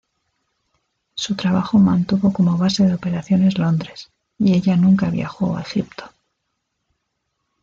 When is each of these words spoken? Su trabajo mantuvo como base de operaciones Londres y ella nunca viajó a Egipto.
Su 1.13 1.35
trabajo 1.35 1.77
mantuvo 1.77 2.33
como 2.33 2.57
base 2.57 2.83
de 2.87 2.95
operaciones 2.95 3.59
Londres 3.59 4.09
y 4.39 4.55
ella 4.55 4.75
nunca 4.75 5.11
viajó 5.11 5.55
a 5.55 5.61
Egipto. 5.61 6.09